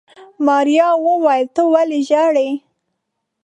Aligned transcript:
ماريا 0.45 0.87
وويل 1.05 1.47
ته 1.55 1.61
ولې 1.73 1.99
ژاړې. 2.09 2.49